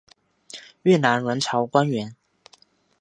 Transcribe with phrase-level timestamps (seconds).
[0.81, 2.15] 越南阮朝官员。